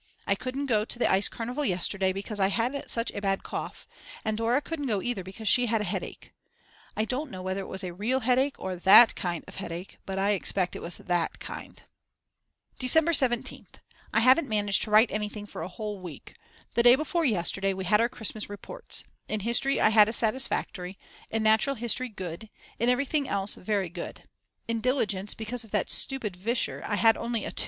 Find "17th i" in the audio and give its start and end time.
13.11-14.21